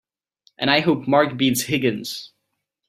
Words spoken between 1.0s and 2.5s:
Mark beats Higgins!